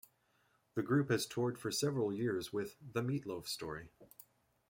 [0.73, 3.89] The group has toured for several years with "The Meat Loaf Story".